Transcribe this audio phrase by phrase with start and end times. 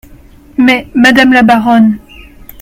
[0.57, 1.99] Mais, madame la baronne…